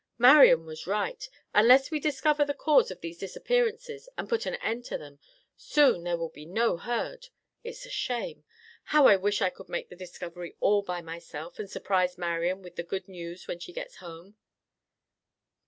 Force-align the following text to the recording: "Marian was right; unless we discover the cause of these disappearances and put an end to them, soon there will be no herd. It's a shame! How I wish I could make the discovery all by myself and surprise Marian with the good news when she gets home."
"Marian 0.17 0.65
was 0.65 0.87
right; 0.87 1.29
unless 1.53 1.91
we 1.91 1.99
discover 1.99 2.43
the 2.43 2.55
cause 2.55 2.89
of 2.89 3.01
these 3.01 3.19
disappearances 3.19 4.09
and 4.17 4.27
put 4.27 4.47
an 4.47 4.55
end 4.55 4.83
to 4.85 4.97
them, 4.97 5.19
soon 5.55 6.03
there 6.03 6.17
will 6.17 6.29
be 6.31 6.43
no 6.43 6.75
herd. 6.77 7.27
It's 7.63 7.85
a 7.85 7.91
shame! 7.91 8.43
How 8.85 9.05
I 9.05 9.15
wish 9.15 9.43
I 9.43 9.51
could 9.51 9.69
make 9.69 9.89
the 9.89 9.95
discovery 9.95 10.55
all 10.59 10.81
by 10.81 11.01
myself 11.01 11.59
and 11.59 11.69
surprise 11.69 12.17
Marian 12.17 12.63
with 12.63 12.77
the 12.77 12.83
good 12.83 13.07
news 13.07 13.47
when 13.47 13.59
she 13.59 13.73
gets 13.73 13.97
home." 13.97 14.37